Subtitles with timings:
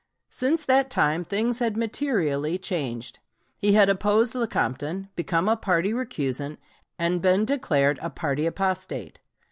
[0.31, 3.19] Since that time things had materially changed.
[3.59, 6.57] He had opposed Lecompton, become a party recusant,
[6.97, 9.19] and been declared a party apostate.